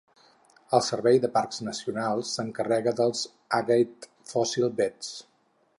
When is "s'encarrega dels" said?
2.39-3.23